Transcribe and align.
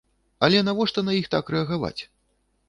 Але 0.47 0.63
навошта 0.69 1.03
на 1.09 1.13
іх 1.19 1.29
так 1.35 1.53
рэагаваць? 1.57 1.99